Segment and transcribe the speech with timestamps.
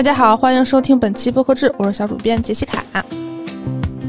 [0.00, 2.82] 大家好，欢迎收听本期播客志，我是小主编杰西卡。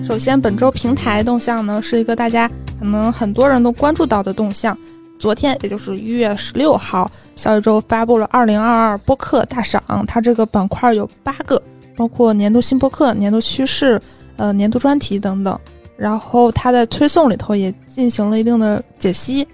[0.01, 2.49] 首先，本周平台动向呢，是一个大家
[2.79, 4.75] 可能很多人都关注到的动向。
[5.19, 11.62] 昨天，也就是一月十六号，小宇宙发布了二零二二播客大赏，它这个板块有八个，
[11.97, 14.01] 包括年度新播客、年度趋势、
[14.37, 15.60] 呃年度专题等等。
[15.97, 19.45] 然后它在推送里头也进行了一定的解析，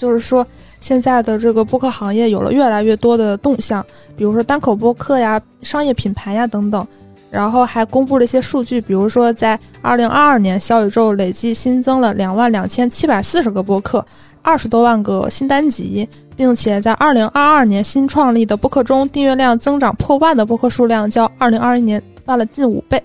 [0.00, 0.46] 就是说。
[0.82, 3.84] 现在的这个播客行业有了越来越多的动向，
[4.16, 6.86] 比如说单口播客呀、商业品牌呀等等，
[7.30, 14.02] 然后还公布了一些数据，比如说在二零二二年，小宇宙累计新增了两万两千七百四十个播客，
[14.40, 23.02] 二十多万个新单集，并且在二零二二年新创立的播客中，订阅量增长破万的播客数量较二零二一年翻了近五倍，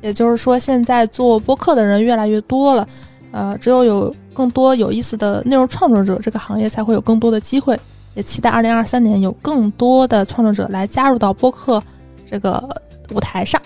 [0.00, 2.86] 也就是说，现在做播客的人越来越多了，
[3.36, 4.14] 呃，只有有。
[4.36, 7.74] 更多有意思的内容创作者，这个行业才会有更多的机会。
[8.12, 11.82] 也期待二零二三年有更多的创作者来加入到播客
[12.30, 12.62] 这个
[13.14, 13.58] 舞台上。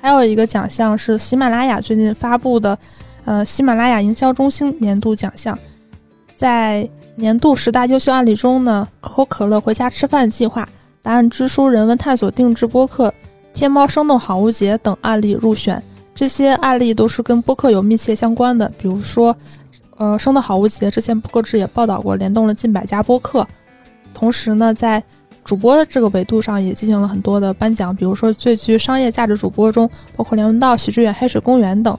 [0.00, 2.76] 还有一个奖项是喜马拉雅最近发布的，
[3.24, 5.56] 呃，喜马拉雅营销中心年度奖项。
[6.34, 10.68] 在年度十大优秀案例中呢，可口可乐回家吃饭计划、
[11.00, 13.14] 答案之书人文探索定制播客、
[13.54, 15.80] 天猫生动好物节等案例入选。
[16.20, 19.34] 这些案例都是跟播客有密切相关的，比如说。
[19.96, 23.46] 呃，生的好无节之前播客志也报道过，联动了近百家播客。
[24.12, 25.02] 同时呢，在
[25.42, 31.94] 主播的这个维度上也进行了很多的颁奖，比如说最具商业价值主播中，包括梁文道、许知远、黑水公园等；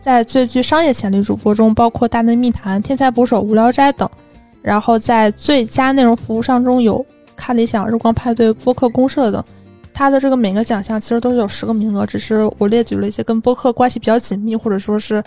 [0.00, 4.08] 在最具商业潜力主播中，包括大内密谈、天才捕手、无聊斋等。
[4.62, 7.04] 然后在最佳内容服务商中有
[7.36, 9.44] 看理想、日光派对、播客公社等。
[9.94, 15.22] 他的这个每个奖项其实都是有十个名额，只是我列举了一些跟播客关系比较紧密，或者说是。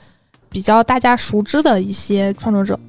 [0.48, 2.80] 比较大家熟知的一些创作者，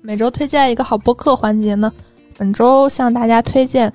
[0.00, 1.92] 每周推荐一个好播客环节呢。
[2.38, 3.92] 本周向大家推荐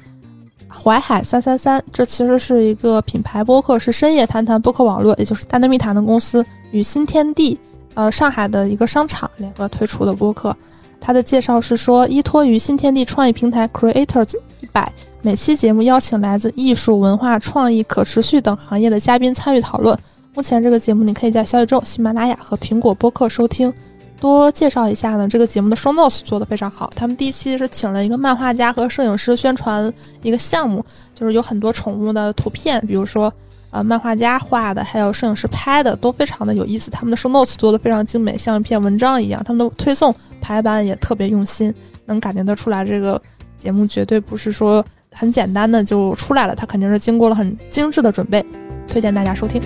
[0.68, 7.58] 淮海三三三，这其实是一个品牌播客，是深夜谈谈播客网络，也就是大内密谈的公司与新天地，
[7.96, 10.56] 呃，上海的一个商场联合推出的播客。
[11.00, 14.92] 它的介绍是说，依托于新天地创意平台 Creators 一百，
[15.24, 19.98] 每期节目邀请来自艺术、文化、创意、可持续等行业的嘉宾参与讨论。
[20.36, 23.74] 目前这个节目你可以在小宇宙、喜马拉雅和苹果播客收听。
[24.20, 26.92] 多介绍一下呢，这个节目的 show notes 做得非常好。
[26.96, 30.86] 他们第一期是请了一个漫画家和摄影师宣传一个项目，
[31.16, 33.34] 就是有很多宠物的图片，比如说
[33.72, 36.92] 呃漫画家画的，还有摄影师拍的，都非常的有意思。
[36.92, 39.44] 他们的 show notes 做得非常精美，像一篇文章一样。
[39.44, 41.74] 他们的推送排版也特别用心，
[42.06, 43.20] 能感觉得出来这个
[43.62, 48.44] 节目绝对不是说很简单的就出来了，它肯定是经过了很精致的准备。
[48.88, 49.62] 推荐大家收听。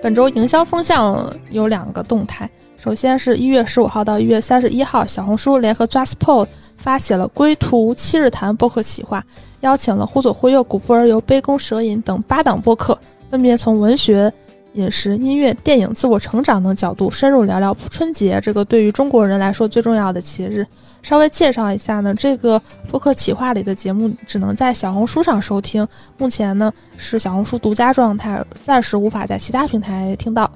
[0.00, 6.46] 本周营销风向有两个动态，首先是一月十五号到一月三十一号，小红书联合 JustPod
[6.76, 9.20] 发起了“归途七日谈”播客企划，
[9.62, 12.96] 邀请了忽左忽右、古风而游、杯弓蛇影等八档播客，
[13.32, 14.32] 分别从文学、
[14.78, 20.64] 饮食、音乐、电影、自我成长等角度深入聊聊春节这个对于中国人来说最重要的节日。
[21.02, 30.50] 稍微介绍一下呢，这个播客企划里的节目只能在小红书上收听，目前呢是小红书独家状态，暂时无法在其他平台听到。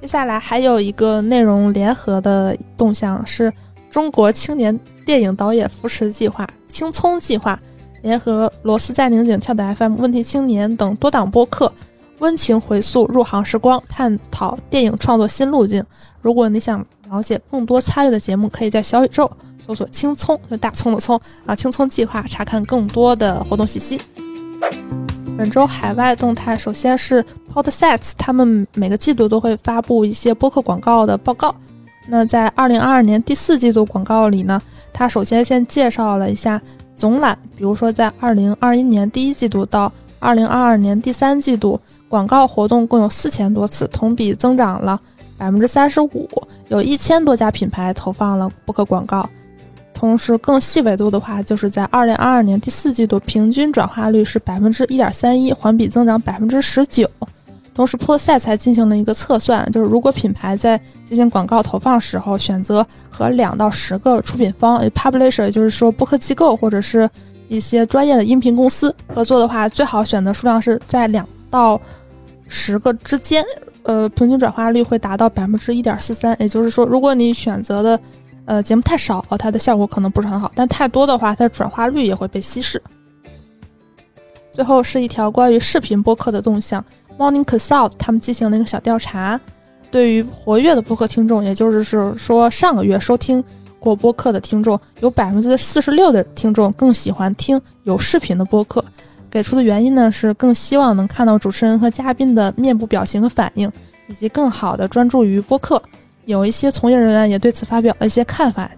[0.00, 3.52] 接下来还有一个内容联合的动向，是
[3.90, 7.58] 中国青年电影导演扶持计划“青葱计划”，
[8.02, 11.72] 联合罗斯在拧紧、跳的 FM、问题青年等多档播客，
[12.20, 15.84] 温情回溯入行时光，探讨电影创作新路径。
[16.22, 16.86] 如果你想。
[17.10, 24.00] 了解更多参与的节目，可以在小宇宙搜索“青葱”就大葱的葱啊，“青葱计划”查看更多的活动信息。
[25.36, 31.52] 本周海外动态，首先是 Podsets，他们每个季度都会发布一些播客广告的报告。
[32.06, 36.62] 那在二零二二年第四季度广告里呢，他首先先介绍了一下
[36.94, 45.00] 总览，比如说在二零二一年第一季度到二零二二年第三季度，广告活动共有四千多次，同比增长了。
[45.38, 46.28] 百分之三十五，
[46.68, 49.26] 有一千多家品牌投放了播客广告。
[49.94, 57.08] 同时，更细维度的话，就是在二零二二年第四季度，平均转化率是百分之一点三一，环比增长百分之十九。
[57.72, 67.08] 同时 p o d s e t 还进行了一个测算，就是如果品牌在进行广告投放时候，选择和两到十个出品方 （publisher），也就是说播客机构或者是
[67.48, 71.80] 一些专业的音频公司合作的话，最好选择数量是在两到
[72.48, 73.44] 十个之间。
[73.82, 78.00] 呃，平均转化率会达到百分之一点四三，也就是说，如果你选择的
[78.44, 82.80] 呃节目太少，它的效果可能不是很好；但太多的话，它的转化率也会被稀释。
[84.52, 86.84] 最后是一条关于视频播客的动向
[87.18, 89.40] ，Morning Consult 他们进行了一个小调查，
[89.90, 93.42] 对于活跃的播客听众，也就是是说上个月收听
[93.78, 98.84] 过播客的听众，有百分之四十六的听众更喜欢听有视频的播客。
[99.30, 103.70] 给出的原因呢是更希望能看到主持人和嘉宾的面部表情和反应，
[104.08, 105.80] 以及更好的专注于播客。
[106.26, 108.70] 有一些从业人员也对此发表了一些看法，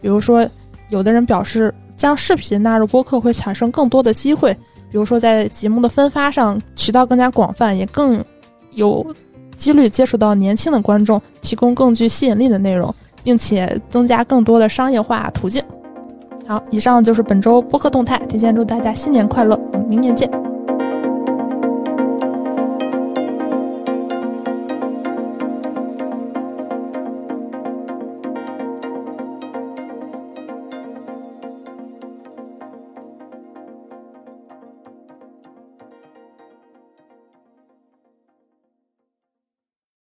[0.00, 0.46] 比如说，
[0.88, 4.52] 有的人表示将视频纳入播客会产生更多的机会，
[4.90, 8.22] 比如说在节目的分发上渠道更加广泛，也更
[8.72, 9.06] 有
[9.56, 15.62] 几率接触到年轻的观众，提供更具吸引力的内容，并且增加更多的商业化途径。
[16.48, 18.18] 好，以上就是本周播客动态。
[18.26, 20.47] 提前祝大家新年快乐，我们明年见。